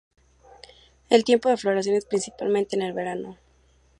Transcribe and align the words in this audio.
El 1.11 1.23
tiempo 1.23 1.47
de 1.49 1.57
floración 1.57 1.95
es 1.95 2.05
principalmente 2.07 2.75
en 2.75 2.81
el 2.81 2.93
verano. 2.93 3.37